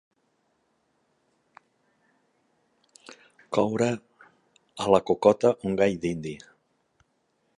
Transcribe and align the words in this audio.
Coure 3.57 3.89
a 4.85 4.91
la 4.95 4.99
cocota 5.09 5.49
un 5.69 5.81
gall 5.83 5.95
dindi. 6.07 6.33